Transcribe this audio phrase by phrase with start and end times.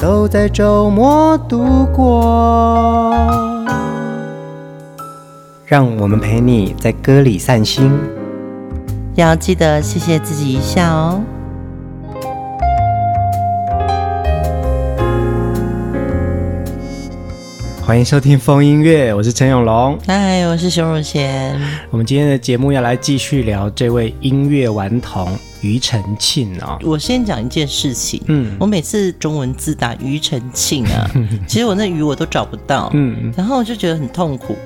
[0.00, 3.14] 都在周末度过，
[5.66, 7.92] 让我们陪你在歌里散心，
[9.14, 11.20] 要记得谢谢自己一下哦。
[17.82, 21.54] 欢迎收听风音乐，我是陈永龙，嗨，我是熊汝贤。
[21.90, 25.28] 我们今天的节目要来继续聊这位音乐顽童
[25.62, 26.78] 庾澄庆啊。
[26.82, 31.10] 我先讲一件事情，嗯，我每次中文字打庾澄庆啊，
[31.46, 34.56] 其实我那庾我都找不到，嗯，然后我就觉得很痛苦。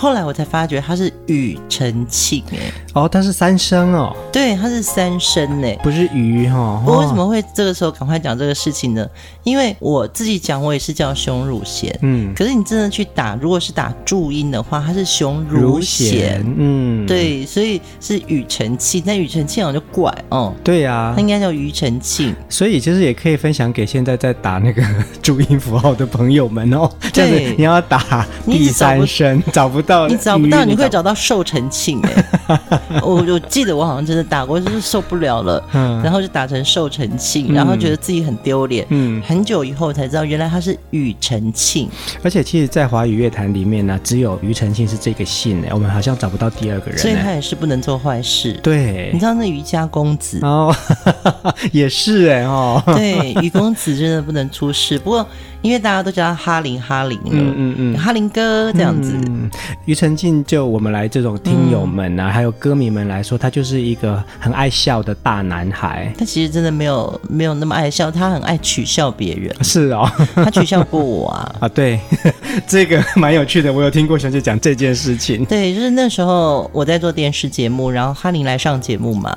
[0.00, 2.56] 后来我才发觉他是庾澄庆哎，
[2.94, 6.82] 哦，他是三声哦，对，他是三声哎，不是鱼哈、哦。
[6.86, 9.06] 我为什么会这个时候赶快讲这个事情呢？
[9.44, 24.82] 因为我自己讲，我也是叫熊汝贤，嗯，可是你真的去打，如果是打注音的话，它是熊汝贤，嗯，对，所以是庾澄庆，但庾澄庆好像就怪哦，对呀、啊，他应该叫庾澄庆，所以其实也可以分享给现在在打那个
[25.20, 30.06] 注音符号的朋友们哦，这样子，你要打第三声找不到。
[30.06, 32.60] 你找不到，你会找到寿成庆哎！
[33.02, 38.86] 我我记得我好像真的打过，就是受不了了，嗯、然后就打成寿成庆，嗯、然后觉得自己很丢脸。
[38.90, 41.88] 嗯，很久以后才知道，原来他是庾澄庆。
[42.22, 46.98] 而且，其实，在华语乐坛里面呢，只有庾澄庆是这个姓哎，我们好像找不到第二个人。
[46.98, 48.52] 所以他也是不能做坏事。
[48.62, 50.74] 对，你知道那庾家公子哦，
[51.72, 52.82] 也是哎哦。
[52.86, 54.98] 对，庾公子真的不能出事。
[54.98, 55.26] 不过。
[55.62, 59.12] 因为大家都叫他哈林哈林了，嗯嗯嗯，哈林哥这样子。
[59.28, 59.50] 嗯，
[59.86, 66.12] 庾澄庆就我们来这种听友们啊，嗯、还有歌迷们来说，他就是一个很爱笑的大男孩。
[66.16, 69.52] 他其实真的没有没有那么爱笑，他很爱取笑别人。
[69.64, 71.54] 是哦， 他取笑过我啊。
[71.60, 71.98] 啊，对，
[72.68, 75.44] 这个蛮有趣的，我有听过小姐讲这件事情。
[75.46, 79.36] 对，就是那时候我在做电视节目，然后哈林来上节目嘛。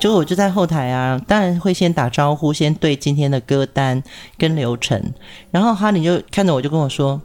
[0.00, 4.02] 就我就在后台啊，当然会先打招呼，先对今天的歌单
[4.36, 5.00] 跟流程。
[5.52, 7.20] 然后哈林就看着我就跟我说：“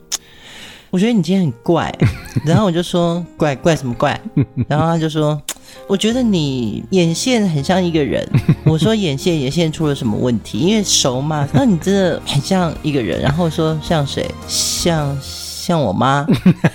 [0.90, 1.94] 我觉得你今天很怪。
[2.46, 4.20] ”然后我就说：“怪怪什么怪？”
[4.68, 5.42] 然后他就说
[5.88, 8.28] ：“我觉得你眼线很像一个人。
[8.66, 10.60] ”我说：“眼线眼线出了什么问题？
[10.60, 13.22] 因为熟嘛。”那你真的很像一个人。
[13.22, 14.30] 然后说：“像谁？
[14.48, 16.26] 像像我妈？”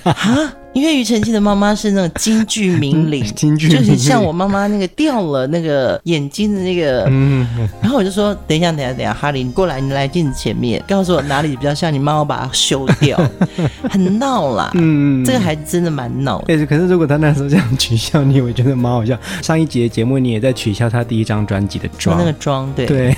[0.04, 0.52] 哈。
[0.74, 7.46] 因为庾澄庆的妈妈是那种京剧名伶， 京剧就是像我妈妈那个掉了那个眼睛的那个，嗯，
[7.80, 13.20] 然后我就说，等一下，等一下，等一下，哈林过来，你来镜子前面，告诉我哪里比较像你妈，我把它修掉，
[13.90, 16.42] 很闹啦，嗯，这个孩子真的蛮闹。
[16.48, 19.18] 但是，可是如果他那时候这样取笑你，我觉得蛮好笑。
[19.42, 23.14] 上一集的节目你也在取笑他第一张专辑的妆，那个妆，对对。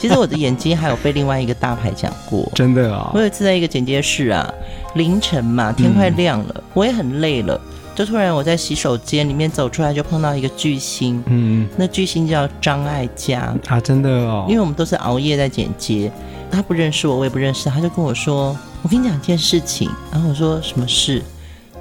[0.00, 3.10] 其实我的眼睛还有被另外一个大牌讲过， 真的啊、哦。
[3.14, 4.52] 我有一次在一个剪接室啊。
[4.94, 7.60] 凌晨嘛，天快亮了，嗯、我也很累了，
[7.94, 13.54] 就突然我在洗手间里面走出来，就碰到一个巨星，嗯，那巨星叫张艾嘉。
[13.66, 16.10] 啊，真的哦，因为我们都是熬夜在剪接，
[16.50, 21.22] 他不认识我，我也不认识他，他就跟我说，我跟你讲一件事情，然后我说什么事？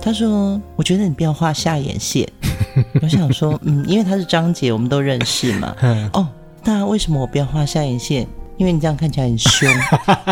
[0.01, 2.27] 他说，我觉得你不要画下眼线，
[3.01, 5.75] 我想说，嗯，因为他是张杰，我们都认识嘛，
[6.13, 6.27] 哦，
[6.63, 8.27] 那为什么我不要画下眼线？
[8.57, 9.71] 因为你这样看起来很凶，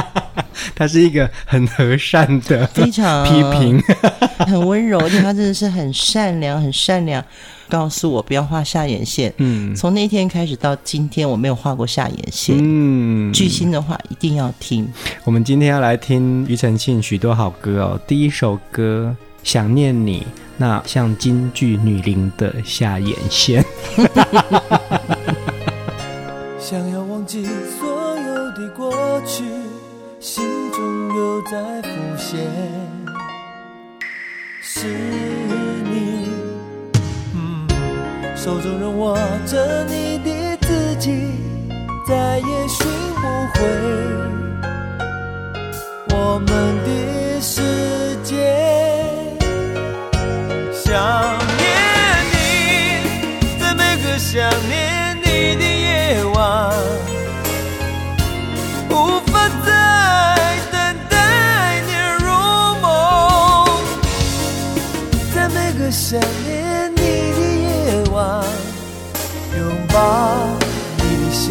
[0.75, 3.81] 他是一个很和善的，非常批评，
[4.45, 7.23] 很温柔，而且他真的是很善良，很善良。
[7.67, 9.33] 告诉我不要画下眼线。
[9.37, 12.55] 嗯，从那一天开始到今天，我没有画过下眼线。
[12.59, 14.87] 嗯，巨星的话一定要听。
[15.23, 17.99] 我们今天要来听庾澄庆许多好歌哦。
[18.07, 20.19] 第一首歌《想念你》，
[20.57, 23.65] 那像京剧女伶的下眼线。
[26.59, 27.45] 想要忘记
[27.79, 28.04] 所有
[28.55, 29.43] 的过去，
[30.21, 32.41] 心中又在浮现。
[34.61, 36.29] 是你，
[37.33, 37.67] 嗯，
[38.35, 41.11] 手中仍握着你的字迹，
[42.07, 43.59] 再也寻不回
[66.07, 68.45] 想念你的夜晚，
[69.57, 69.97] 拥抱
[70.97, 71.43] 你的心。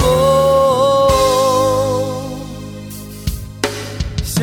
[0.00, 1.06] 哦，
[4.24, 4.42] 想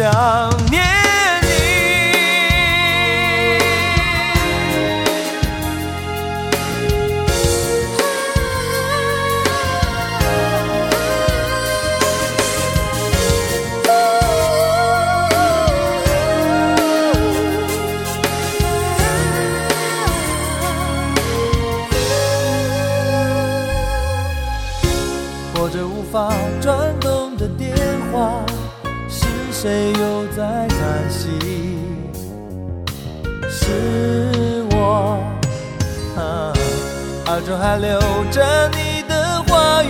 [37.49, 37.99] 手还留
[38.29, 39.89] 着你的话语，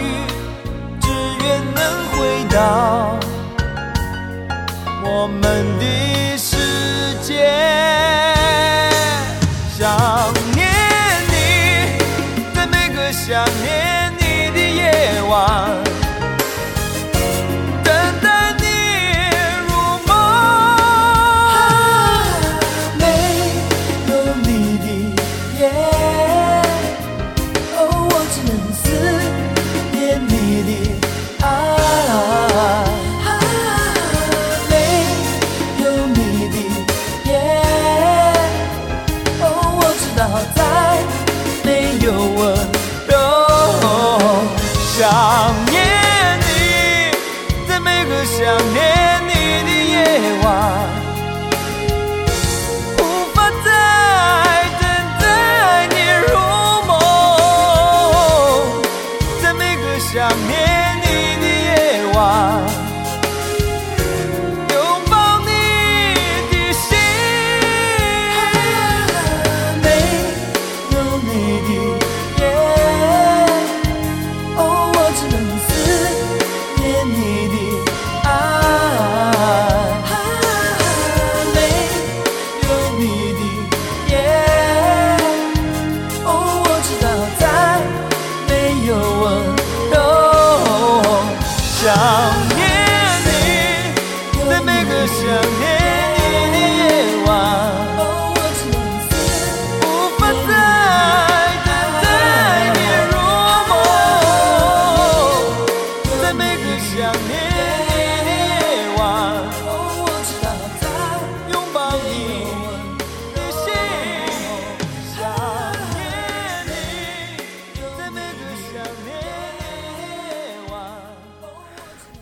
[1.02, 1.10] 只
[1.44, 1.84] 愿能
[2.14, 3.18] 回到
[5.04, 6.56] 我们的世
[7.22, 7.52] 界。
[9.78, 9.92] 想
[10.56, 10.70] 念
[11.28, 11.36] 你，
[12.56, 15.70] 在每个想念你的夜晚，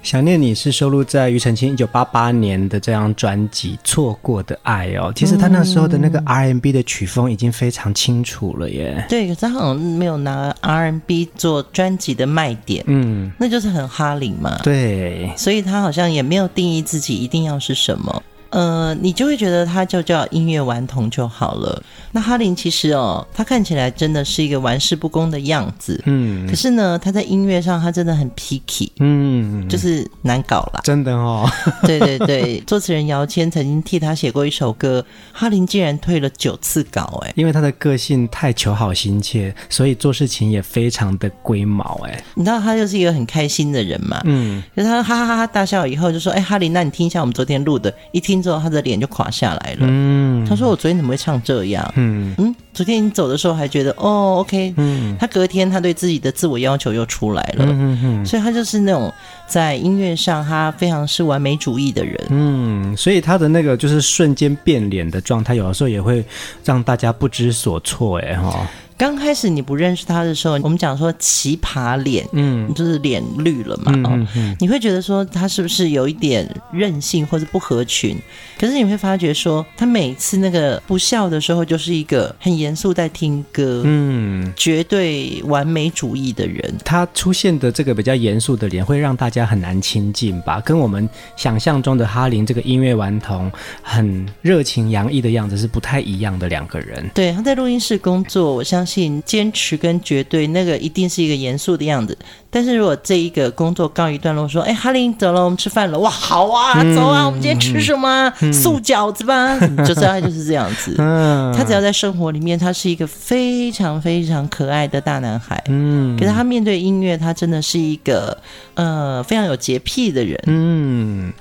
[0.07, 5.11] 想念你是收录在庾澄庆一九八八年的这张专辑《错过的爱》哦。
[5.13, 9.05] 其实他那时候的那个 R&B 的曲风已经非常清楚了耶。
[9.09, 14.57] 对，可是他好像没有拿 R&B 做专辑的卖点，嗯，那就是很哈林嘛。
[14.63, 18.23] 对，所以他好像也没有定义自己一定要是什么。
[18.49, 21.81] 呃，你就会觉得他就叫音乐顽童就好了。
[22.11, 26.47] 那哈林其实哦，他看起来真的是一个玩世不恭的样子，嗯。
[26.47, 30.81] 可是呢，他在音乐上他真的很 picky，嗯，就是难搞啦。
[30.83, 31.49] 真的哦，
[31.85, 51.93] 对对对，作词人姚谦曾经替他写过一首歌，哈林竟然退了九次稿，哎，因为他的个性太求好心切，所以做事情也非常的龟毛，哎，你知道他就是一个很开心的人嘛，嗯，就是他哈哈哈哈大笑以后就说，哎，哈林，那你听一下我们昨天录的，一听之后他的脸就垮下来了，嗯，他说我昨天怎么会唱这样？
[51.95, 52.33] 嗯。
[52.37, 55.15] 嗯，昨天你走的时候还觉得哦，OK，嗯。
[55.19, 59.13] 他隔天他对自己的自我要求又出来了，嗯嗯所以他就是那种
[59.47, 62.15] 在音乐上他非常是完美主义的人。
[62.29, 66.23] 嗯，所以他的那个就是瞬间变脸的状态，有的时候也会
[66.63, 68.67] 让大家不知所措，哎哈，
[68.97, 78.17] 刚开始你不认识他的时候，我们讲说奇葩脸，嗯就是脸绿了嘛，嗯哦嗯嗯你会觉得说他是不是有一点任性或者不合群？
[78.59, 84.51] 可是你会发觉说，他每次那个不笑的时候，就是一个很严肃在听歌，嗯。
[84.55, 86.73] 绝对完美主义的人。
[86.83, 90.59] 他出现的这个比较严肃的脸，会让大家很难亲近吧？
[90.61, 93.51] 跟我们想象中的哈林这个音乐顽童
[93.83, 97.07] 很热情洋溢的样子是不太一样的两个人。
[97.13, 98.86] 对，他在录音室工作，我相信
[99.25, 102.17] 坚持跟绝对那个一定是一个严肃的样子。
[102.49, 108.31] 但是如果这一个工作告一段落，说：“哎，哈林，走了，我们吃饭了。”哇，好啊，走啊，我们今天吃什么？
[108.53, 110.95] 素饺子吧， 就知道他就是这样子。
[110.97, 115.61] 嗯，他只要在生活里面，他是一个非常非常可爱的大男孩。
[115.67, 118.35] 嗯可是他面对音乐，他真的是一个
[118.75, 120.41] 呃非常有洁癖的人。
[120.47, 121.31] 嗯，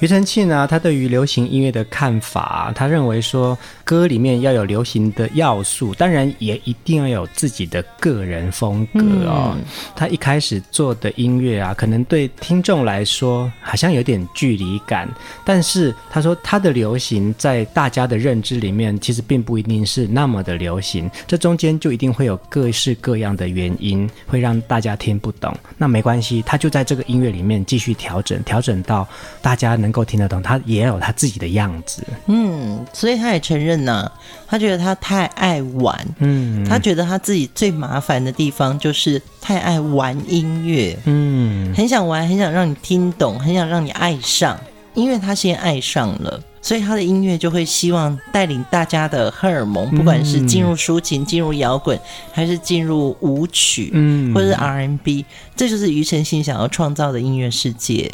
[0.00, 9.54] 庾澄庆呢，他对于流行音乐的看法，他认为说，歌里面要有流行的要素，当然也一定要有自己的个人风格哦。
[9.56, 15.08] 嗯、他一开始做的音乐啊，可能对听众来说好像有点距离感，
[15.44, 25.54] 但是他说他的流行在大家的认知里面，其实并不一定是那么的流行，这中间就一定会有各式各样的原因，会让大家听不懂。
[25.76, 29.06] 那没关系，他就在这个音乐里面继续调整，调整到
[29.40, 32.02] 大家能够听得懂，他也有他自己的样子。
[32.26, 34.12] 嗯，所以他也承认呢、啊，
[34.46, 44.56] 他觉得他太爱玩，嗯，他觉得他自己最麻烦的地方就是太爱玩音乐，嗯，很想玩，很想让你听懂，很想让你爱上，
[44.94, 46.40] 因为他先爱上了。
[46.62, 51.98] 所以他的音乐就会希望带领大家的荷尔蒙，不管是进入抒情、进入摇滚，
[52.32, 55.24] 还是进入舞曲，嗯，或者是 R&B，
[55.56, 58.08] 这就是庾澄庆想要创造的音乐世界。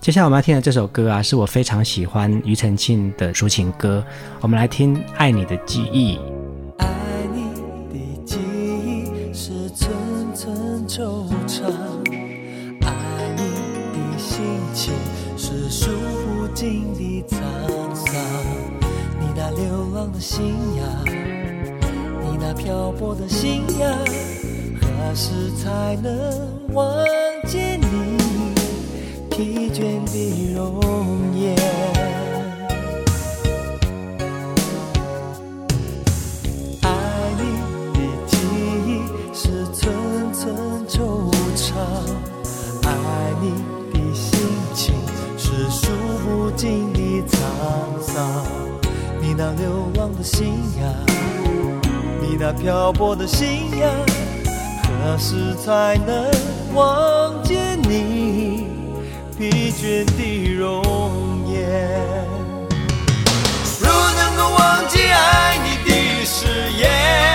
[0.00, 4.02] 接下来我们要听的这首歌啊，是我非常喜欢庾澄庆的抒情歌，
[4.40, 6.16] 我们来听《爱你的记忆》。
[23.04, 23.98] 那漂泊的心呀，
[24.80, 26.10] 何时才能
[26.72, 27.04] 望
[27.46, 27.84] 见你
[29.30, 31.54] 疲倦的容颜？
[36.80, 36.88] 爱
[37.36, 37.42] 你
[37.92, 38.36] 的记
[38.86, 38.88] 忆
[39.34, 39.92] 是寸
[40.32, 40.56] 寸
[40.88, 41.74] 惆怅，
[42.84, 42.88] 爱
[43.42, 43.52] 你
[43.92, 44.32] 的心
[44.74, 44.94] 情
[45.36, 45.92] 是数
[46.24, 47.36] 不尽的沧
[48.00, 48.42] 桑。
[49.20, 50.48] 你那流浪的心
[50.80, 50.84] 呀，
[52.46, 53.88] 那漂泊的心呀，
[54.84, 56.30] 何时才能
[56.74, 58.68] 望见你
[59.38, 61.66] 疲倦的容颜？
[63.80, 67.33] 如能够忘记爱你的誓言。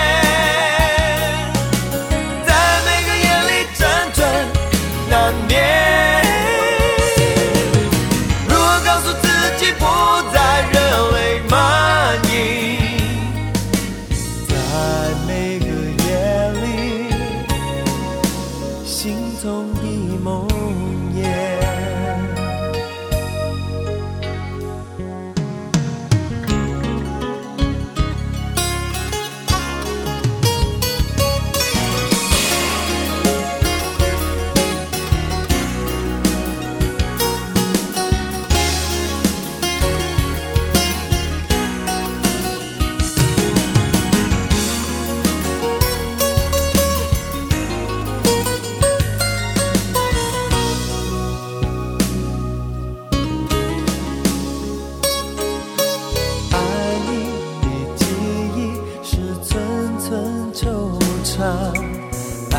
[62.52, 62.58] 爱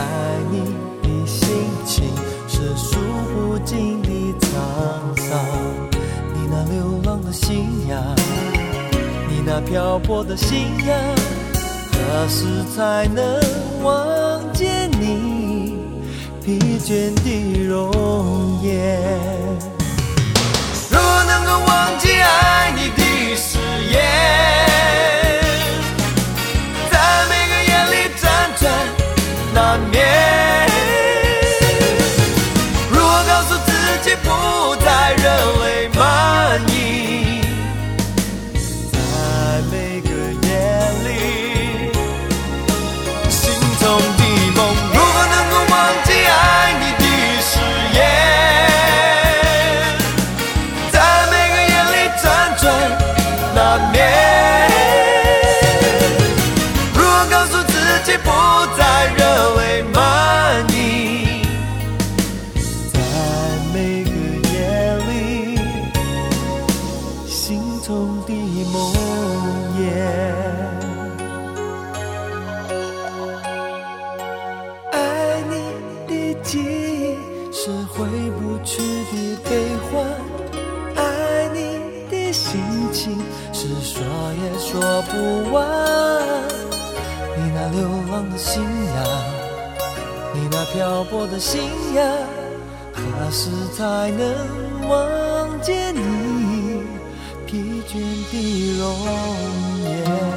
[0.50, 1.48] 你的心
[1.84, 2.04] 情
[2.48, 2.98] 是数
[3.32, 4.08] 不尽的
[4.40, 4.48] 沧
[5.16, 5.38] 桑。
[6.34, 8.02] 你那流浪的心呀，
[9.28, 10.94] 你那漂泊的心呀，
[11.92, 13.40] 何时才能
[13.82, 15.76] 望见你
[16.44, 19.00] 疲倦的容颜？
[20.90, 23.58] 如果能够忘记爱你的誓
[23.92, 24.69] 言。
[29.52, 30.29] 难免。
[90.80, 91.60] 漂泊的心
[91.92, 92.02] 呀
[92.94, 96.82] 何时才能望见你
[97.46, 97.98] 疲倦
[98.32, 98.88] 的容
[99.84, 100.29] 颜。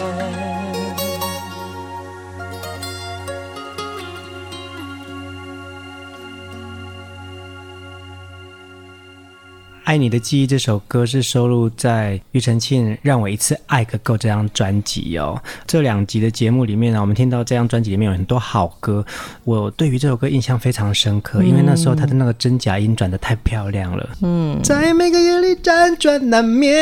[9.93, 15.39] 爱你的记忆》这首歌是收录在庾澄庆《让我一次爱个够》这张专辑哦。
[15.67, 19.05] 这两集的节目里面呢，我们听到这张专辑里面有很多好歌。
[19.43, 24.09] 我对于这首歌印象非常深刻，因为那时候他的那个真假音转的太漂亮了。
[24.23, 26.73] 嗯，在每个夜里辗转难眠，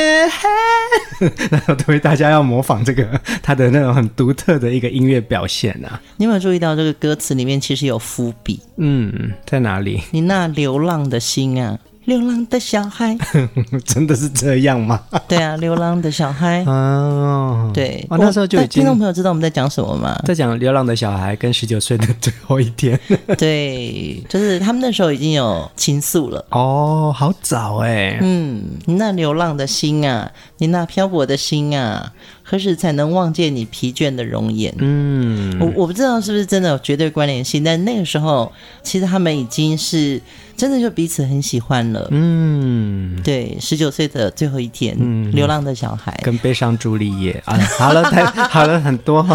[1.50, 6.02] 然后对大家要模仿这个他的那种很独特的一个音乐表现啊。
[6.16, 8.62] 你有没有注意到这个歌词里面其实有伏笔？
[8.78, 10.02] 嗯，在哪里？
[10.12, 11.78] 你那流浪的心啊。
[12.06, 13.16] 流浪的小孩，
[13.86, 15.00] 真的是这样吗？
[15.28, 16.64] 对啊，流浪的小孩。
[16.68, 18.82] 哦，对，我那时候就已经。
[18.82, 20.20] 听众朋友知道我们在讲什么吗？
[20.26, 23.00] 在讲流浪的小孩跟十九岁的最后一天。
[23.38, 26.44] 对，就是他们那时候已经有情愫了。
[26.50, 28.18] 哦，好早哎。
[28.22, 32.12] 嗯，你那流浪的心啊，你那漂泊的心啊。
[32.52, 34.76] 何时才能望见你疲倦的容颜？
[34.80, 38.52] 嗯，我我不知道是不是真的有绝对关联性，但那个时候
[38.84, 40.22] 其实他们已经是
[40.58, 42.06] 真的就彼此很喜欢了。
[42.12, 49.26] 嗯，对，十九岁的最后一天，嗯，流浪的小孩跟悲伤朱丽叶啊，好了，太 好了很多。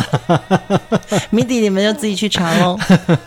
[1.31, 2.79] 谜底你们就自己去查喽。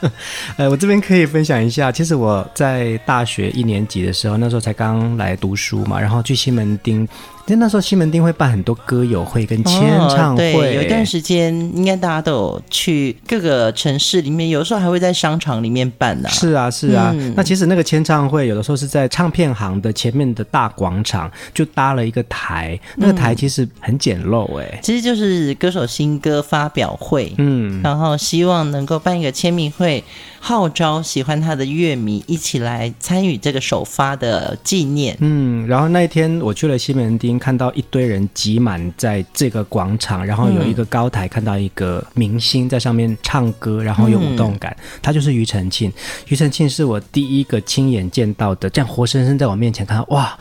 [0.58, 7.08] 呃，我这边可以分享一下，其实我在大学一年级的时候，那时候才刚来读书嘛，然后去西门町。
[7.50, 16.32] 其实那时候西门町会办很多歌友会跟签唱会，哦，对，有一段时间应该大家都有去各个城市里面，有时候还会在商场里面办的，啊。
[16.32, 17.12] 是啊，是啊。
[17.18, 30.04] 嗯、那其实那个签唱会有的时候是在唱片行的前面的大广场，就搭了一个台，那个台其实很简陋哎，欸嗯，其实就是歌手新歌发表会，嗯，然后希望能够办一个签名会。
[30.42, 35.14] 号召喜欢他的乐迷一起来参与这个首发的纪念。
[35.20, 44.76] 嗯，然后那一天我去了西门町，看到一堆人挤满在这个广场，然后有一个高台，看到一个明星在上面唱歌，然后有舞动感。
[45.02, 45.92] 他就是庾澄庆，
[46.28, 50.38] 庾澄庆是我第一个亲眼见到的，这样活生生在我面前看，哇！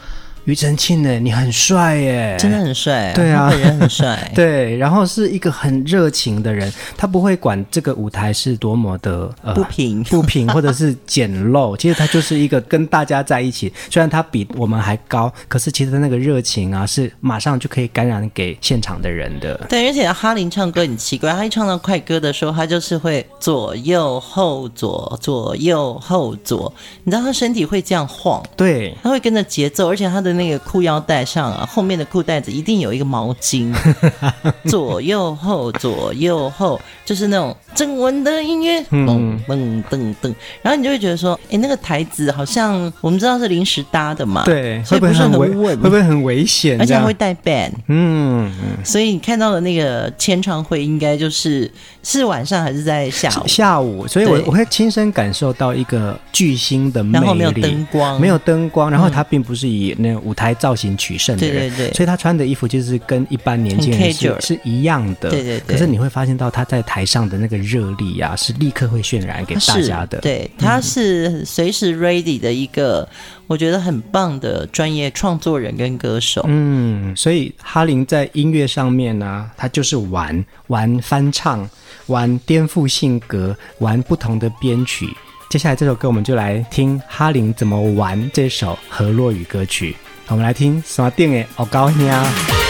[0.49, 1.19] 庾澄庆呢？
[1.19, 19.55] 你很帅耶，真的很帅，对啊，本人很帅， 对，然后是一个很热情的人，他不会管这个舞台是多么的呃不平 不平或者是简陋，其实他就是一个跟大家在一起，虽然他比我们还高，可是其实那个热情啊是马上就可以感染给现场的人的。
[19.69, 26.73] 对，而且哈林唱歌很奇怪，他一唱到快歌的时候，他就是会左右后左左右后左，
[27.05, 30.38] 你知道他身体会这样晃，对，他会跟着节奏，而且他的。
[30.39, 33.75] 那个裤腰带上啊，后面的裤带子一定有一个毛巾，
[34.65, 46.79] 左右后，左右后，就是那种正文的音乐，噔噔噔噔，然后你就会觉得说，哎，那个台子好像我们知道是临时搭的嘛，对，所以不是很稳，会不会很危险？
[46.79, 48.53] 而且还会带 band，嗯，
[48.85, 51.71] 所以你看到的那个签唱会应该就是
[52.03, 53.49] 是晚上还是在下午？
[53.49, 60.19] 下午，所以我我会亲身感受到一个巨星的魅力，然后没有灯光，没有灯光，然后他并不是以那种。
[60.29, 65.75] 舞台造型取胜的人，对对对，所以他穿的衣服就是跟一般年轻人是是一样的，对对对。
[65.75, 70.19] 可是你会发现到他在台上的那个热力啊，是立刻会渲染给大家的。
[70.21, 73.07] 对，他是随时 ready 的一个，
[73.47, 76.45] 我觉得很棒的专业创作人跟歌手。
[76.49, 81.69] 嗯，所以哈林在音乐上面呢、啊，他就是玩玩翻唱，
[82.07, 85.09] 玩颠覆性格，玩不同的编曲。
[85.51, 89.95] 接下来这首歌，我们就来听哈林怎么玩这首《河洛语》歌曲。
[90.29, 91.99] 我们来听山顶的黑狗兄。
[91.99, 92.68] 真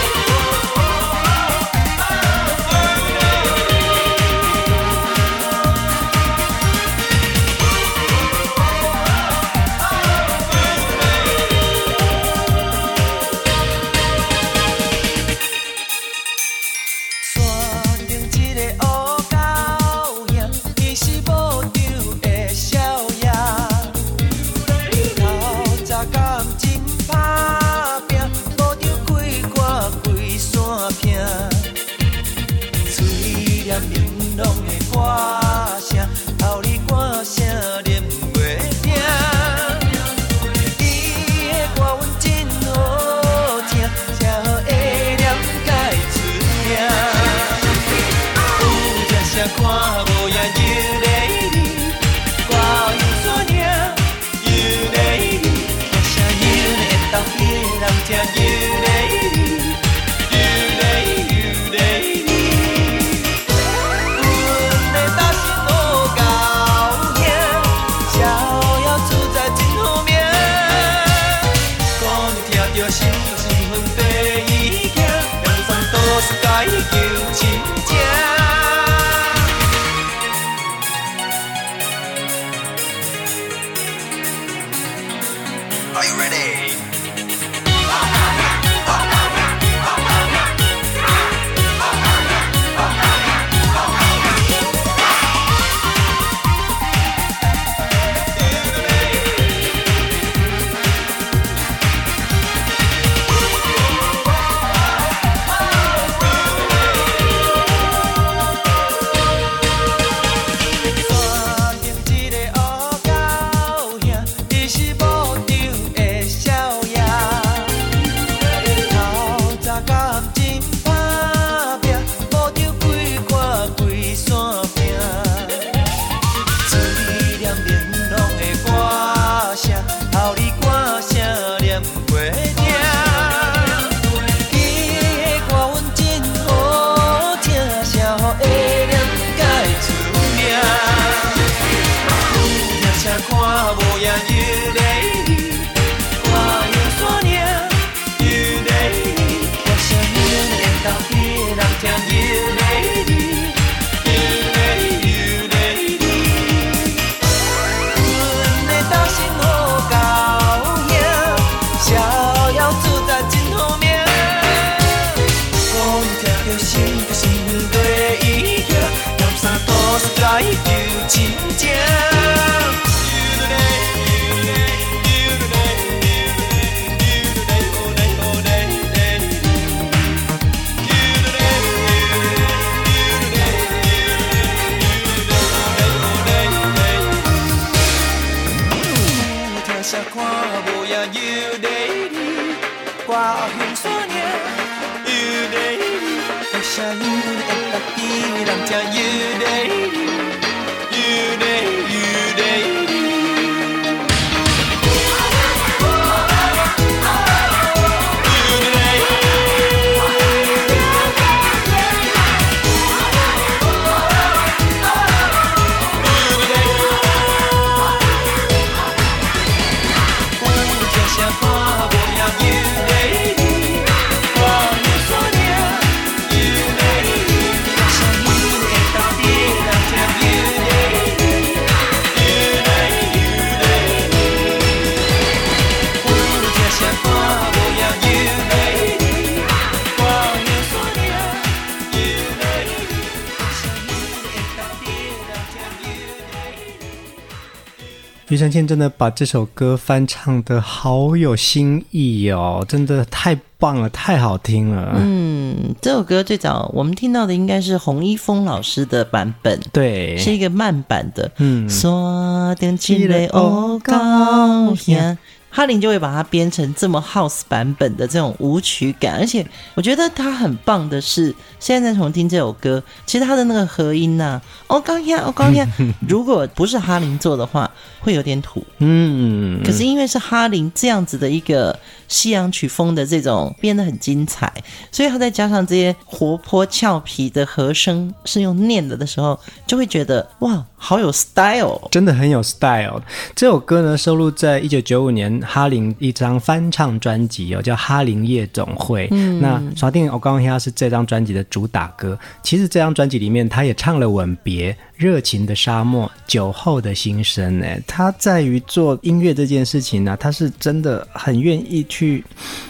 [248.29, 254.97] 庾澄庆真的把这首歌翻唱的好有新意哦，真的太棒了，太好听了。
[254.99, 261.31] 嗯，这首歌最早我们听到的应该是洪一峰老师的版本，对，是一个慢版的。
[261.39, 265.17] 嗯，锁定起来哦，高兴。
[265.51, 275.67] 哈林就会把它编成这么 house 版本的这种舞曲感，而且我觉得他很棒的是，现在在重听这首歌，其实他的那个和音呐、啊，哦高呀，哦高呀，
[276.07, 278.65] 如果不是哈林做的话，会有点土。
[278.79, 281.77] 嗯，可是因为是哈林这样子的一个
[282.09, 284.53] 西洋曲风的这种编得很精彩，
[284.91, 293.01] 所以他再加上这些活泼俏皮的和声是用念的的时候，就会觉得哇，好有 style，真的很有 style。
[293.37, 299.05] 这首歌呢，收录在一九九五年哈林一张翻唱专辑哦，叫《哈林夜总会》。
[299.11, 302.19] 嗯，那《刷定我刚刚听是这张专辑的主打歌。
[302.43, 304.73] 其实这张专辑里面，他也唱了《吻别》。
[304.99, 312.25] 热情的沙漠，酒后的心声，哎，他在于做音乐这件事情呢、啊，他是真的很愿意去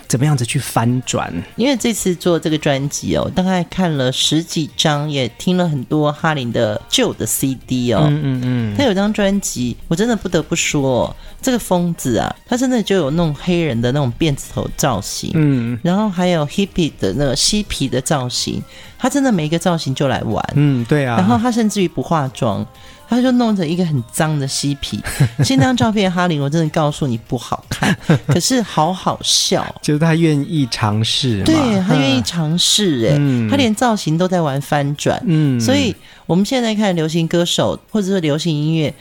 [0.06, 1.32] 怎么样子去翻转。
[1.56, 18.62] 因为这次做这个专辑哦，大概看了十几张，也听了很多哈林的旧的 CD 哦，嗯嗯嗯，他有张专辑，我真的不得不说，这个疯子啊，他真的就有那种黑人的那种辫子头造型，嗯，然后还有 hippie 的那个嬉皮的造型。
[19.00, 21.16] 他真的每一个造型就来玩，嗯，对啊。
[21.16, 22.66] 然后他甚至于不化妆，
[23.08, 24.98] 他就弄着一个很脏的嬉皮。
[25.38, 27.96] 其实那张照片，哈林，我真的告诉你不好看，
[28.26, 29.64] 可是好好笑。
[29.80, 31.54] 就是他愿意尝试，对，
[31.86, 35.60] 他愿意尝试，哎、嗯，他连造型都在玩翻转，嗯。
[35.60, 35.94] 所以
[36.26, 38.92] 我们现在看流行歌手或者是流行音乐。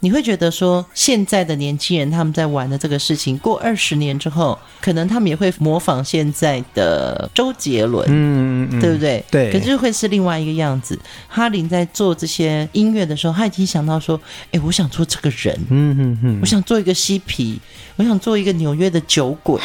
[0.00, 9.24] 你会觉得说，现在的年轻人他们在玩的这个事情，过二十年之后，可能他们也会模仿现在的周杰伦，嗯，嗯，对不对？
[9.30, 9.50] 对。
[9.50, 10.98] 可是会是另外一个样子。
[11.28, 14.20] 哈林在做这些音乐的时候，他已经想到说，
[14.52, 17.58] 哎，我想做这个人，嗯嗯嗯，我想做一个嬉皮，
[17.96, 19.58] 我想做一个纽约的酒鬼。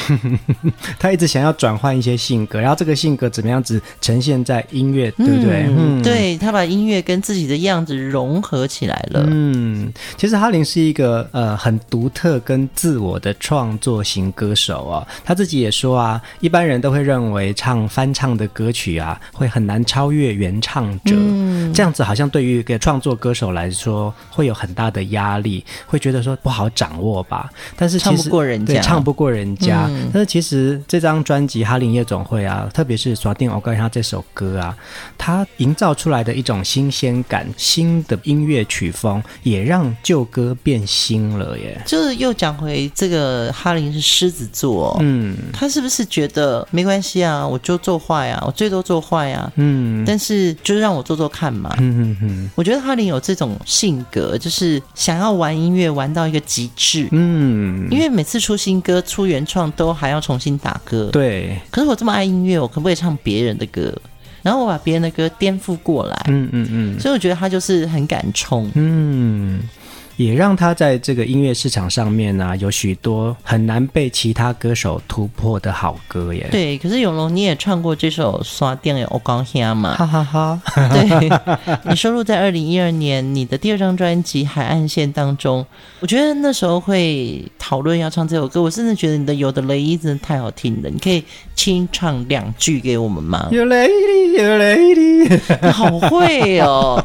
[0.98, 5.66] 他一直想要转换一些性格，然后这个性格怎么样子呈现在音乐，对不对？
[5.68, 9.26] 嗯，对，他把音乐跟自己的样子融合起来了。
[9.28, 9.92] 嗯，
[10.22, 15.08] 其实哈林是一个呃很独特跟自我的创作型歌手啊、哦。
[15.26, 27.50] 他自己也说啊，一般人都会认为唱翻唱的歌曲啊会很难超越原唱者，嗯、这样子好像对于一个创作歌手来说会有很大的压力，会觉得说不好掌握吧。
[27.76, 29.88] 但是其实唱不过人家，对，唱不过人家。
[29.90, 34.78] 嗯、但是其实这张专辑《哈林夜总会》啊，特别是锁定我刚才他这首歌啊，
[35.18, 39.92] 他营造出来的一种新鲜感、新的音乐曲风，也让。
[40.12, 47.48] 旧歌变新了耶，就是又讲回这个哈林是狮子座，嗯，他是不是觉得没关系啊？
[47.48, 61.58] 我就做坏啊，我最多做坏啊，嗯，但是就是让我做做看嘛，嗯嗯嗯，我觉得哈林有这种性格，就是想要玩音乐玩到一个极致，嗯，因为每次出新歌、出原创都还要重新打歌，对。
[61.70, 63.98] 可是我这么爱音乐，我可不可以唱别人的歌？
[64.42, 69.62] 然后我把别人的歌颠覆过来，嗯嗯嗯，所以我觉得他就是很敢冲，嗯。
[70.24, 76.48] 也让他在这个音乐市场上面呢、啊，有许多很难被其他歌手突破的好歌耶。
[76.52, 79.96] 对，可是永龙你也唱过这首《刷电的欧光兄》嘛？
[79.96, 80.62] 哈哈哈。
[80.92, 81.30] 对，
[81.90, 85.66] 你收录在二零一二年你的第二张专辑《海岸线》当中。
[86.00, 90.90] 我觉得那时候会讨论要唱这首歌，我甚至觉得你的《有的雷伊》真的太好听了。
[90.90, 91.24] 你可以
[91.56, 93.48] 清唱两句给我们吗？
[93.52, 94.94] 有雷伊，有雷伊，
[95.62, 97.04] 你好会哦！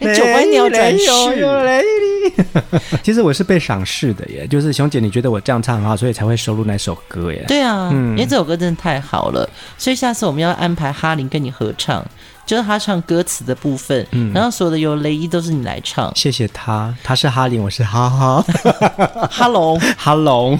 [0.00, 1.04] 你九弯鸟转世，
[1.40, 2.55] 有雷伊。
[3.02, 7.44] 其实我是被赏识的耶，就是熊姐，你觉得我这样唱很好，所以才会收录那首歌耶。
[7.48, 12.04] 对啊，嗯，因为这首歌真的太好了，所以下次我们要安排哈林跟你合唱，
[12.44, 16.12] 就是他唱歌词的部分，嗯，然后所有的有雷伊都是你来唱。
[16.14, 18.44] 谢谢他，他是哈林，我是哈哈，
[19.30, 20.58] 哈龙， 哈龙。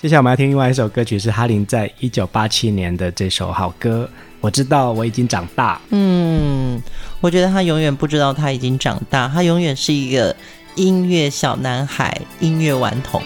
[0.00, 4.08] 接下来我们要听另外一首歌曲，是哈林在一九八七年的这首好歌。
[4.40, 5.80] 我知道我已经长大。
[5.90, 6.82] 嗯，
[7.20, 10.34] 我觉得他永远不知道他已经长大，他永远是一个
[10.74, 13.22] 音乐小男孩，音乐顽童。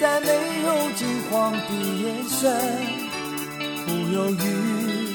[0.00, 0.26] 在没
[0.64, 1.58] 有惊慌的
[2.02, 2.52] 眼神，
[3.86, 5.14] 不犹豫，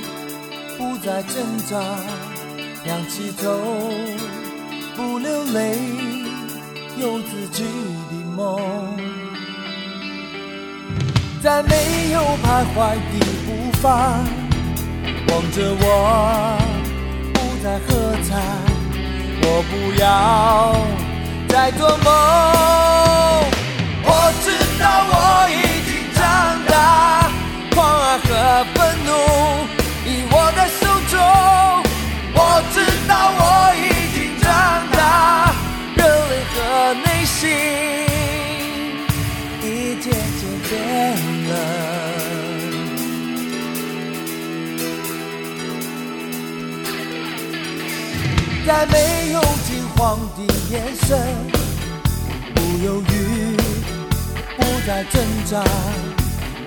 [0.78, 1.78] 不再挣扎，
[2.86, 3.60] 仰起头，
[4.96, 5.78] 不流泪，
[6.98, 7.66] 有自己
[8.10, 8.58] 的梦。
[11.42, 14.24] 在没有徘徊的步伐。
[15.28, 16.58] 望着我，
[17.34, 18.40] 不再喝彩，
[19.42, 20.06] 我不要
[21.54, 22.04] 在做梦。
[24.06, 24.10] 我
[24.44, 24.50] 知
[24.82, 25.14] 道我
[25.52, 26.20] 已经长
[26.66, 27.30] 大，
[27.76, 28.28] 狂爱和
[28.74, 29.10] 愤怒
[30.04, 31.14] 已握在手中。
[32.34, 32.38] 我
[32.74, 32.76] 知
[33.08, 33.42] 道我
[33.78, 33.80] 已
[34.16, 34.44] 经长
[34.94, 35.54] 大，
[35.96, 36.58] 热泪和
[37.06, 37.40] 内心
[39.62, 39.64] 已
[40.02, 40.72] 渐渐变
[41.50, 41.52] 了。
[48.66, 48.96] 在没
[49.34, 50.40] 有惊慌的
[50.72, 50.74] 眼
[51.06, 51.12] 神，
[54.86, 55.64] 在挣扎，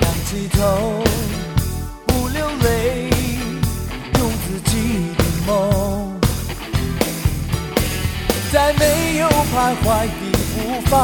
[0.01, 1.05] 仰起头，
[2.07, 3.11] 不流泪，
[4.19, 6.19] 用自己的梦。
[8.51, 10.97] 在没有徘徊的步伐，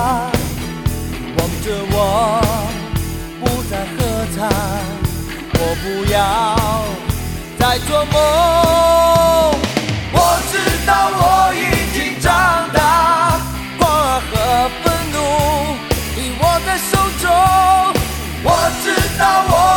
[1.37, 1.97] 望着我，
[3.41, 3.97] 不再喝
[4.35, 4.49] 彩，
[5.53, 6.17] 我不要
[7.59, 8.17] 再做梦。
[10.15, 10.17] 我
[10.51, 10.53] 知
[10.87, 11.21] 道我
[11.53, 11.59] 已
[11.93, 12.31] 经长
[12.73, 12.79] 大，
[19.23, 19.72] 让我。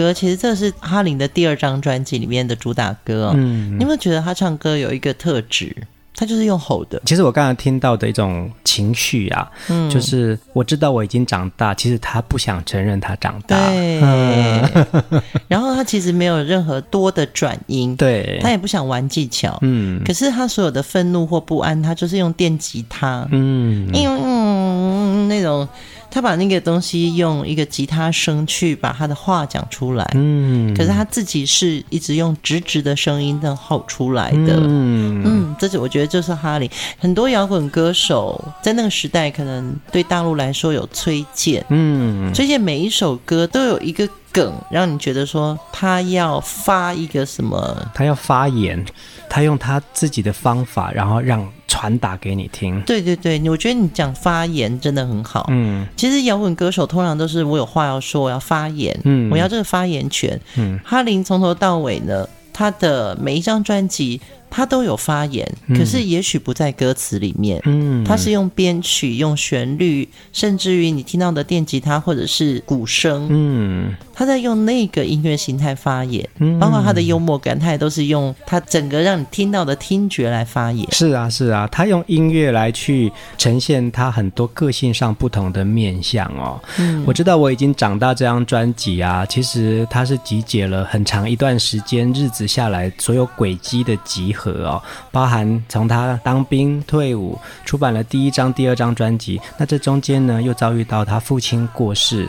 [0.00, 3.32] 歌其实这是哈林的第二张专辑里面的主打歌哦。
[3.36, 5.76] 嗯，你有没有觉得他唱歌有一个特质？
[6.16, 7.00] 他就是用吼的。
[7.04, 13.56] 其实我刚才听到的一种情绪啊，嗯，就是我知道我已经长大，其实他不想承认他长大。
[13.68, 20.02] 对，嗯、 然后他其实没有任何多的转音，对，他也不想玩技巧，嗯。
[20.04, 25.68] 可是他所有的愤怒或不安，他就是用电吉他，嗯嗯嗯，那种。
[26.10, 35.22] 他把那个东西用一个吉他声去把他的话讲出来，嗯，可是他自己是一直用直直的声音在吼出来的，嗯。
[35.24, 36.68] 嗯，这是我觉得就是哈林。
[36.98, 48.82] 很多摇滚歌手在那个时代，可能对大陆来说有崔健，嗯，崔健每一首歌都有一个梗，让你觉得说他要发一个什么，他要发言，
[49.30, 51.50] 他用他自己的方法，然后让。
[51.72, 55.46] 传达给你听，对对对，我觉得你讲发言真的很好。
[55.50, 60.38] 嗯，其实摇滚歌手通常都是我有话要说，我要发言，嗯，我要这个发言权。
[60.56, 64.20] 嗯，哈林从头到尾呢，他的每一张专辑。
[64.50, 67.62] 他都有发言，可是也许不在歌词里面。
[67.64, 73.28] 嗯，他是用编曲、用旋律，甚至于你听到的电吉他或者是鼓声。
[73.30, 80.86] 嗯，他在用那个音乐形态发言，嗯，包括他的幽默感，他也都是用他整个让你听到的听觉来发言。
[80.90, 86.60] 是啊，是啊，他用音乐来去呈现他很多个性上不同的面相哦。
[86.78, 94.39] 嗯，我知道我已经长大这张专辑啊，其实它是集结了很长一段时间日子下来所有轨迹的集合。
[94.40, 102.26] 和哦，包含从他当兵退伍，出版了第一张、第二张专辑，那这中间呢，又遭遇到他父亲过世。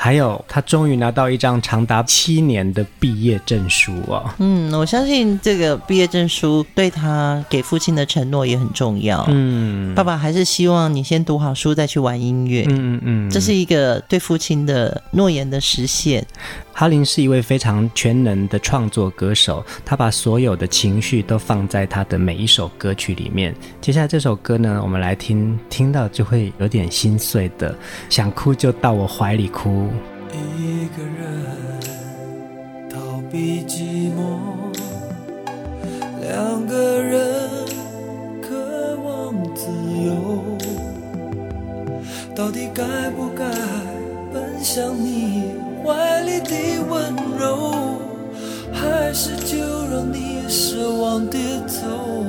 [0.00, 4.30] 还有，他终于拿到一张长达七年的毕业证书哦。
[4.38, 9.26] 嗯，我相信这个毕业证书对他给父亲的承诺也很重要。
[9.28, 12.64] 嗯，爸爸还是希望你先读好书再去玩音乐。
[12.68, 16.24] 嗯嗯嗯，这是一个对父亲的诺言的实现。
[16.72, 23.52] 哈林是一位非常全能的创作歌手，他把所有的情绪都放在他的每一首歌曲里面。
[23.80, 27.76] 接下来这首歌呢，我们来听，听到就会有点心碎的，
[28.08, 29.87] 想哭就到我怀里哭。
[30.34, 31.24] 一个人
[32.90, 34.38] 逃避寂寞，
[36.20, 37.66] 两个人
[38.42, 39.66] 渴望自
[40.04, 40.12] 由，
[42.34, 43.44] 到底该不该
[44.32, 45.52] 奔向你？
[45.84, 46.54] 怀里的
[46.88, 47.98] 温柔，
[48.72, 49.56] 还是就
[49.90, 52.26] 让你失望低头？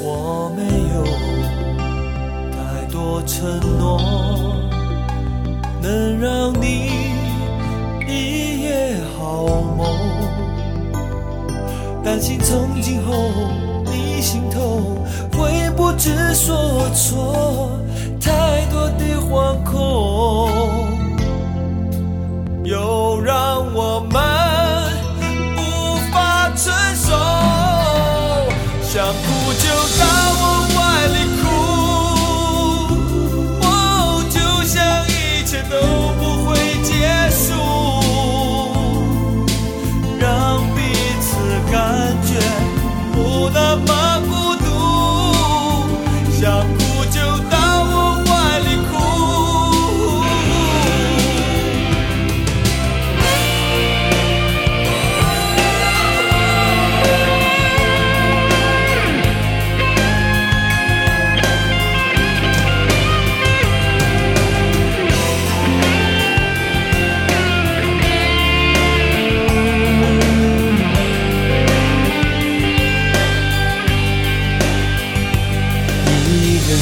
[0.00, 0.62] 我没
[0.94, 1.04] 有
[2.52, 4.67] 太多承诺，
[5.80, 6.90] 能让你
[8.06, 9.86] 一夜好梦。
[12.04, 13.12] 担心从今后
[13.84, 14.96] 你心头，
[15.32, 17.70] 会不知所措，
[18.20, 20.57] 太多的惶恐。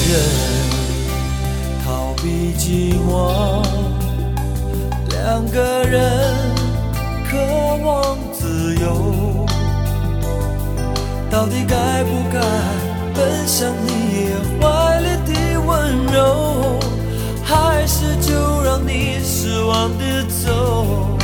[0.09, 0.15] 人
[1.85, 3.63] 逃避寂寞，
[5.11, 6.01] 两个人
[7.29, 7.37] 渴
[7.85, 9.47] 望自由，
[11.31, 12.41] 到底该不该
[13.15, 14.31] 奔向你
[14.61, 16.79] 怀里的温柔？
[17.45, 21.17] 还是就让你失望的走？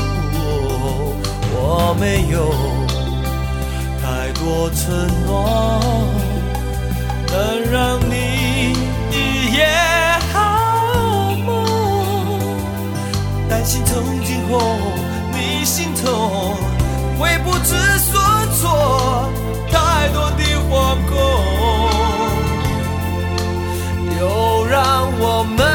[1.54, 2.54] 我没有
[4.00, 5.80] 太多承诺
[7.28, 8.41] 能让你。
[13.64, 14.76] 心痛今后
[15.32, 16.56] 你心头
[17.18, 18.20] 会不知所
[18.56, 19.30] 措
[19.70, 21.16] 太多的惶恐
[24.18, 25.71] 又让我们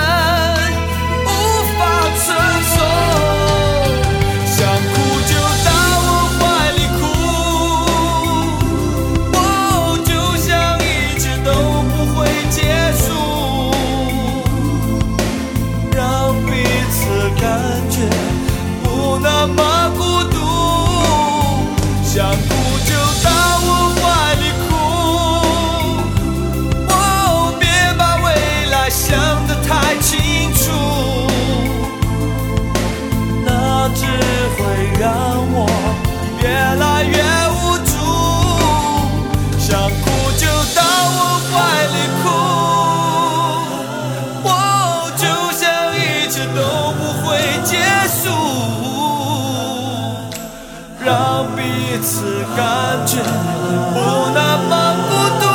[51.99, 52.63] 每次感
[53.07, 53.97] 觉不
[54.31, 54.39] 那
[54.69, 54.71] 么
[55.09, 55.45] 孤独，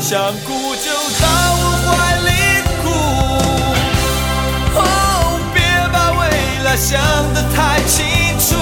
[0.00, 0.08] 想
[0.46, 0.86] 哭就
[1.20, 1.22] 在
[1.52, 1.88] 我怀
[2.24, 2.28] 里
[2.80, 2.84] 哭。
[4.76, 4.80] 哦，
[5.52, 5.60] 别
[5.92, 6.20] 把未
[6.64, 6.98] 来想
[7.34, 7.92] 得太清
[8.38, 8.56] 楚，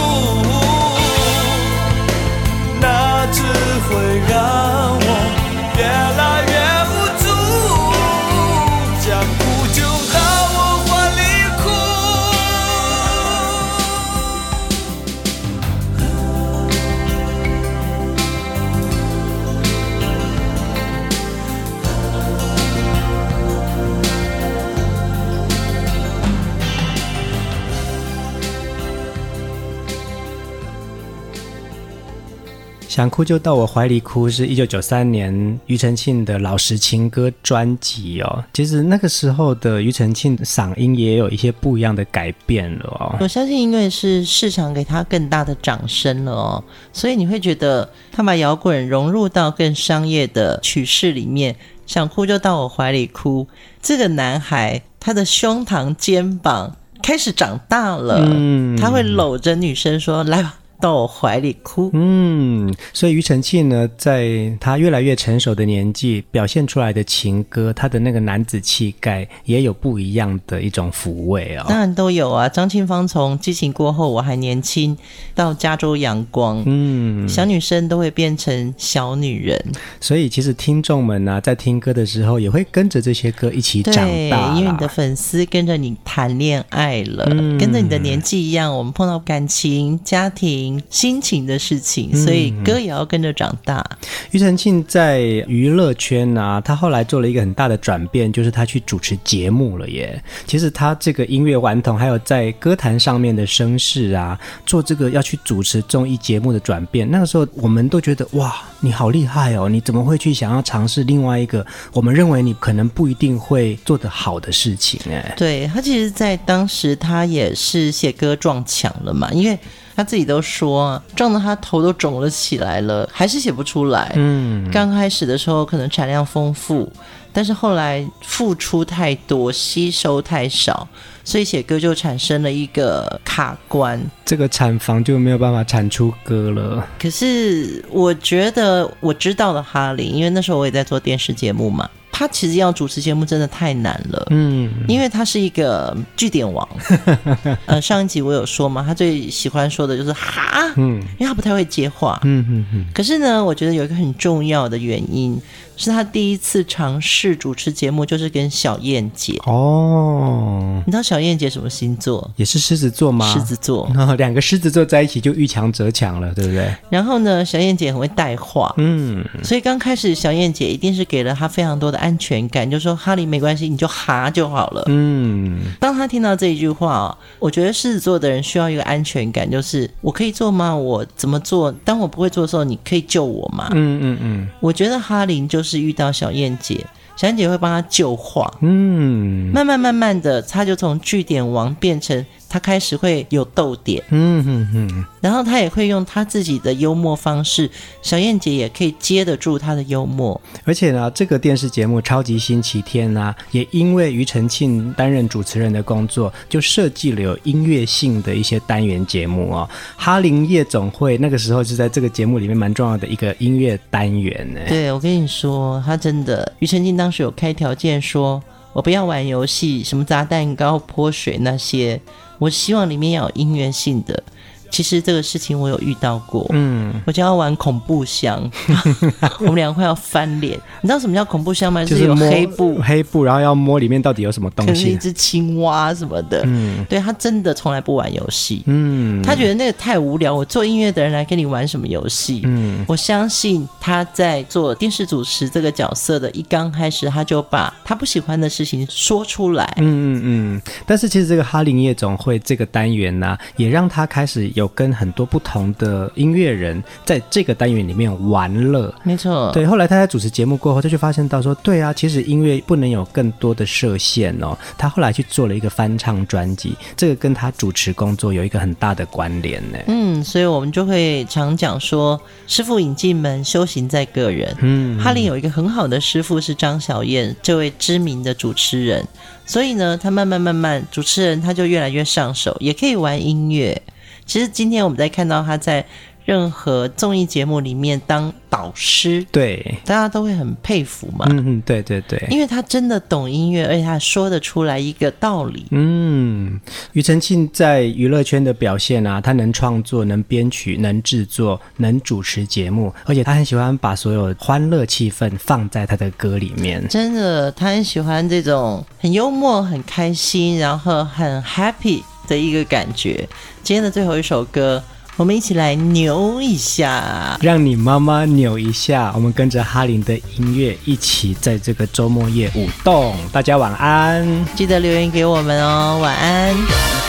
[32.99, 35.33] 想哭就到我怀里哭，是一九九三年
[35.69, 38.45] 庾澄庆的老实情歌专辑哦。
[38.53, 43.15] 其实那个时候的庾澄庆嗓音也有一些不一样的改变了哦。
[43.21, 51.55] 我相信，因为是市场给他更大的掌声了哦，所以你会觉得他把摇滚融入到更商业的曲式里面。
[51.87, 53.47] 想哭就到我怀里哭，
[53.81, 71.65] 这个男孩他的胸膛肩膀开始长大了，嗯，他会搂着女生说：“来吧。”到我怀里哭，嗯，所以庾澄庆呢，在他越来越成熟的年纪，表现出来的情歌，他的那个男子气概也有不一样的一种抚慰哦。
[71.69, 74.97] 当然都有啊，张清芳从激情过后我还年轻
[75.35, 79.61] 到加州阳光，嗯，小女生都会变成小女人。
[80.01, 83.95] 所以其实听众们呢、啊，在听歌的时候，也会跟着这些歌一起长
[84.31, 90.68] 大，因为你的粉丝跟着你谈恋爱了，嗯、跟着你的年纪一样，我们碰到感情、家庭。
[90.91, 93.85] 心情的事情，所以歌也要跟着长大。
[94.33, 100.21] 庾澄庆在娱乐圈啊，他后来做了一个很大的转变，就是他去主持节目了耶。
[100.47, 109.69] 其实他这个音乐顽童，还有在歌坛上面的声势啊，做这个要去主持综艺节目的转变，那个时候我们都觉得哇，你好厉害哦！
[109.69, 115.01] 你怎么会去想要尝试另外一个我们认为你可能不一定会做得好的事情？
[115.11, 119.59] 哎，对，他其实，在当时他也是写歌撞墙了嘛，因为。
[119.99, 124.13] 他自己都说，撞得他头都肿了起来了，还是写不出来。
[124.15, 126.89] 嗯，刚开始的时候可能产量丰富，
[127.33, 130.87] 但是后来付出太多，吸收太少，
[131.25, 134.01] 所以写歌就产生了一个卡关。
[134.25, 136.87] 这个产房就没有办法产出歌了。
[136.97, 141.91] 可是我觉得我知道了哈林，因为那时候我也在做电视节目嘛。
[142.19, 146.69] 他其实要主持节目真的太难了，嗯，因为他是一个据点王。
[147.67, 152.85] 呃，上一集我有说嘛，他最喜欢说的就是哈，嗯，因为他不太会接话，嗯嗯嗯。
[152.93, 155.41] 可是呢，我觉得有一个很重要的原因。
[155.79, 160.83] 是他第一次尝试主持节目，就是跟小燕姐哦。
[160.85, 162.31] 你知道小燕姐什么星座？
[162.37, 163.33] 也是狮子座吗？
[163.33, 166.69] 狮子座，然 后两个狮子座在一起就遇强则强了，对不对？
[166.91, 175.61] 然后呢，小燕姐很会带话，嗯，所以刚开始小燕姐一定是给了他非常多的安全感，就说哈林没关系，你就哈就好了，嗯。
[175.79, 180.75] 当他听到这一句话，我觉得狮子座的人需要一个安全感，就是我可以做吗？
[180.75, 181.71] 我怎么做？
[181.85, 183.69] 当我不会做的时候，你可以救我吗？
[183.73, 184.49] 嗯嗯嗯。
[184.59, 185.68] 我觉得哈林就是。
[185.69, 192.25] 是遇到小燕姐，小燕姐会帮他救话，嗯，慢慢慢慢的，他就从据点王变成。
[192.49, 197.71] 他开始会有逗点，嗯哼哼，然后他也会用他自己的幽默方式，
[198.01, 200.41] 小燕姐也可以接得住他的幽默。
[200.65, 209.69] 而且呢，这个电视节目《超级星期天》啊，也因为庾澄庆担任主持人的工作，就设计了有音乐性的一些单元节目哦。
[209.97, 214.61] 哈林夜总会那个时候是在这个节目里面蛮重要的一个音乐单元呢。
[214.67, 218.43] 对，我跟你说，他真的，庾澄庆当时有开条件说，
[218.73, 222.01] 我不要玩游戏，什么砸蛋糕、泼水那些。
[222.39, 224.23] 我希望里面要有音乐性的。
[224.71, 228.49] 其实这个事情我有遇到过，嗯，我就要玩恐怖箱，
[229.41, 230.59] 我们两个快要翻脸。
[230.81, 231.85] 你知道什么叫恐怖箱吗？
[231.85, 236.43] 就是有黑布，黑布，然后要摸里面到底有什么东西，可是一只青蛙什么的。
[236.45, 240.35] 嗯，对，他真的从来不玩游戏，嗯，他觉得那个太无聊。
[240.35, 242.43] 我做音乐的人来跟你玩什么游戏？
[242.45, 249.65] 嗯，我相信他在做电视主持这个角色的一刚开始，他就把他不喜欢的事情说出来。
[249.79, 249.83] 嗯
[250.15, 250.63] 嗯嗯。
[250.87, 254.51] 但是其实这个哈林夜总会这个单元呢、啊，也让他开始。
[254.59, 259.51] 有跟很多不同的音乐人在这个单元里面玩乐，没错。
[259.53, 264.57] 对，后来他在主持节目过后，他就发现到说，对啊，其实音乐不能有更多的设限哦。
[264.77, 269.79] 他后来去做了一个翻唱专辑，这个跟他主持工作有一个很大的关联呢。
[269.87, 274.55] 嗯，所以我们就会常讲说，师傅引进门，修行在个人。
[274.61, 279.07] 嗯，哈林有一个很好的师傅是张小燕，这位知名的主持人，
[279.47, 283.81] 所以呢，他慢慢慢慢，主持人他就越来越上手，也可以玩音乐。
[284.29, 285.85] 其实今天我们在看到他在。
[286.29, 291.25] 任何综艺节目里面当导师，对，大家都会很佩服嘛。
[291.31, 295.65] 嗯嗯，对对对，因为他真的懂音乐，而且他说得出来一个道理。
[295.71, 296.61] 嗯，
[296.93, 306.87] 庾澄庆在娱乐圈的表现啊，他能创作、能编曲、能制作、能主持节目，而且他很喜欢把所有欢乐气氛放在他的歌里面。
[306.89, 313.29] 真的，他很喜欢这种很幽默、很开心，然后很 happy 的一个感觉。
[313.65, 314.81] 今天的最后一首歌。
[315.17, 319.11] 我们一起来扭一下，让你妈妈扭一下。
[319.17, 323.17] 我们跟着哈林的音乐，一起在这个周末夜舞动。
[323.33, 325.99] 大家晚安，记得留言给我们哦。
[326.01, 327.08] 晚安。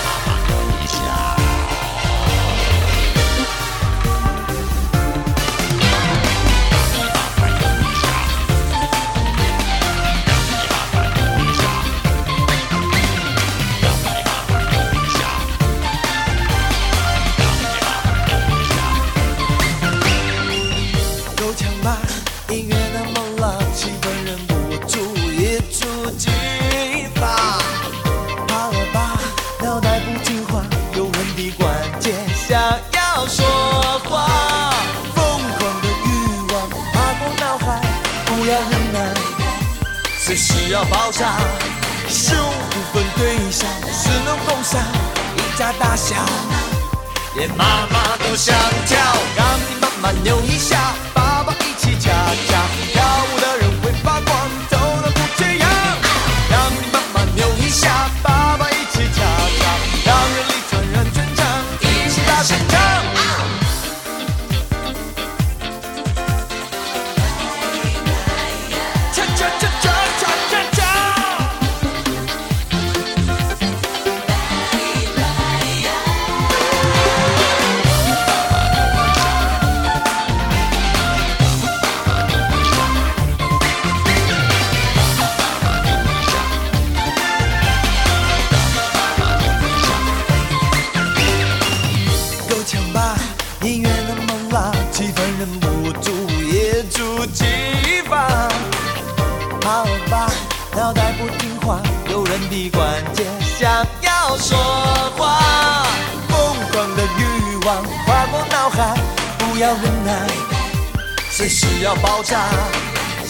[111.82, 112.38] 要爆炸。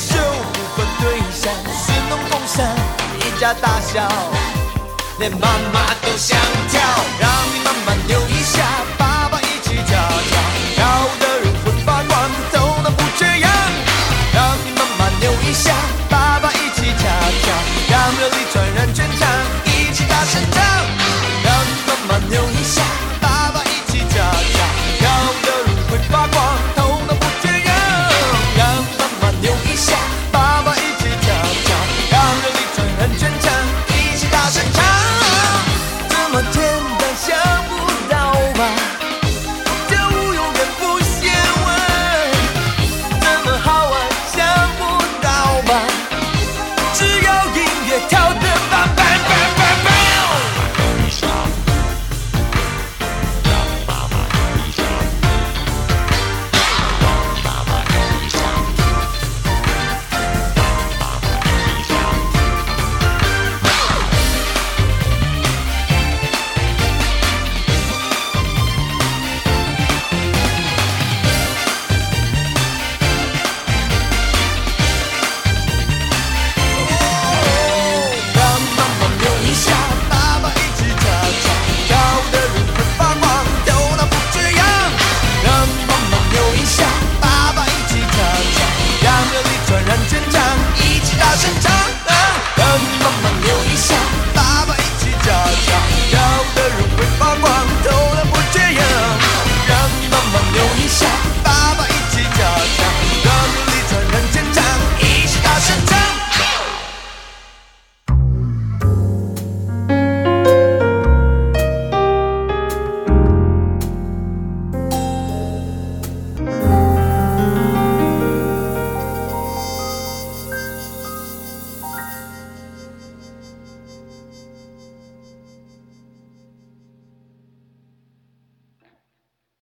[0.09, 0.15] 就
[0.53, 2.65] 不分对象，是能共享
[3.19, 4.07] 一家大小，
[5.19, 6.37] 连妈妈都想
[6.69, 6.81] 跳，
[7.19, 7.29] 让